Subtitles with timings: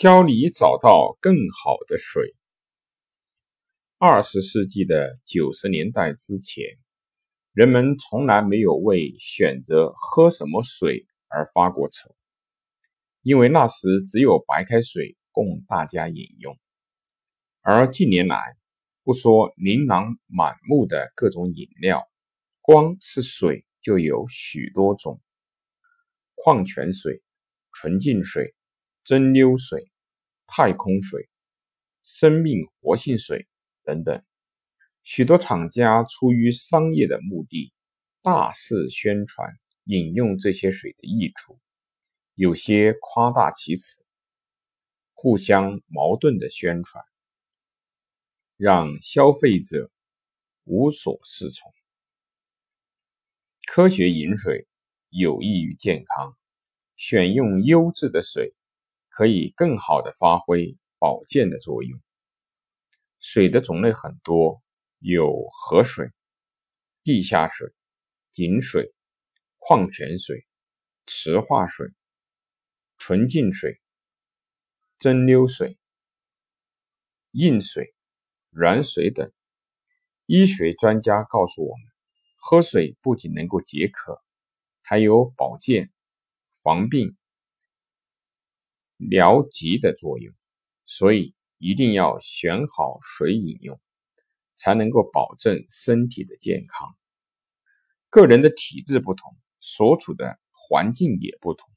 [0.00, 2.32] 教你找到更好的水。
[3.98, 6.64] 二十世纪的九十年代之前，
[7.52, 12.16] 人们从来没有为选择喝什么水而发过愁，
[13.20, 16.58] 因为那时只有白开水供大家饮用。
[17.60, 18.56] 而近年来，
[19.04, 22.08] 不说琳琅满目的各种饮料，
[22.62, 25.20] 光是水就有许多种：
[26.36, 27.22] 矿泉水、
[27.70, 28.54] 纯净水、
[29.10, 29.90] 蒸馏水、
[30.46, 31.28] 太空水、
[32.04, 33.48] 生命活性水。
[33.82, 34.22] 等等，
[35.02, 37.72] 许多厂家出于商业的目的，
[38.22, 41.58] 大肆宣传饮用这些水的益处，
[42.36, 44.06] 有些夸大其词，
[45.12, 47.04] 互相矛盾的宣传，
[48.56, 49.90] 让消费者
[50.62, 51.72] 无所适从。
[53.66, 54.68] 科学饮水
[55.08, 56.36] 有益于健康，
[56.94, 58.54] 选用优质的水，
[59.20, 62.00] 可以更好的发挥保健的作用。
[63.18, 64.62] 水的种类很多，
[64.98, 66.08] 有河水、
[67.04, 67.68] 地下水、
[68.32, 68.94] 井水、
[69.58, 70.46] 矿泉水、
[71.04, 71.88] 池化水、
[72.96, 73.78] 纯净水、
[74.98, 75.76] 蒸馏水、
[77.32, 77.94] 硬水、
[78.48, 79.30] 软水等。
[80.24, 81.86] 医学专家告诉我们，
[82.38, 84.22] 喝水不仅能够解渴，
[84.80, 85.90] 还有保健、
[86.62, 87.18] 防病、
[89.00, 90.34] 疗疾的作用，
[90.84, 91.34] 所以。
[91.62, 93.78] 一定要选好水饮用，
[94.56, 96.96] 才能够保证身体的健康。
[98.08, 101.68] 个人的体质不同，所处的环境也不同，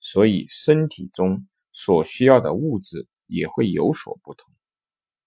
[0.00, 4.50] 所以身体中所需要的物质也会有所不同。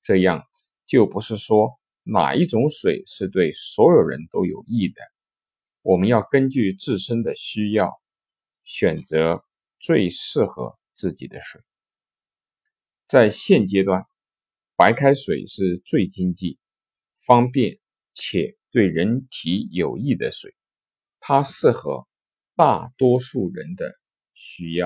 [0.02, 0.44] 这样
[0.88, 5.04] 就不是说哪一种水是对所有人都有益的。
[5.84, 8.02] 我们要根据自身的需要，
[8.64, 9.46] 选择
[9.80, 11.62] 最适合自己的水。
[13.08, 14.06] 在现阶段，
[14.76, 16.58] 白开水是最经济、
[17.20, 17.80] 方便
[18.14, 20.56] 且对人体有益的水，
[21.20, 22.08] 它适合
[22.56, 23.94] 大多数人的
[24.34, 24.82] 需要。